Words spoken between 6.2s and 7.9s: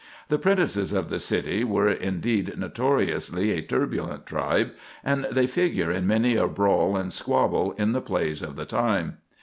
a brawl and squabble